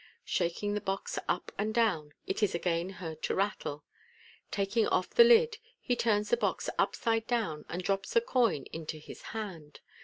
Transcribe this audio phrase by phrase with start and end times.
[0.25, 3.83] Shaking the box up and down, it is again heard to rattle.
[4.49, 8.97] Taking off the lid, he turns the box upside down, and drops the coin into
[8.97, 9.79] his hand.